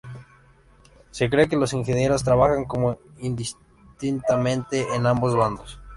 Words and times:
Se 1.11 1.29
cree 1.29 1.47
que 1.47 1.55
los 1.57 1.73
ingenieros 1.73 2.23
trabajan 2.23 2.65
indistintamente 3.19 4.95
en 4.95 5.05
ambos 5.05 5.35
bandos. 5.35 5.79